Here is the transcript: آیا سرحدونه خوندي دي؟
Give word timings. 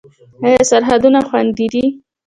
آیا 0.45 0.61
سرحدونه 0.71 1.19
خوندي 1.27 1.67
دي؟ 1.73 1.83